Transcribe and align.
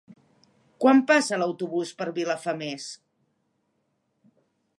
Quan 0.85 1.01
passa 1.11 1.39
l'autobús 1.41 1.93
per 2.01 2.09
Vilafamés? 2.17 2.89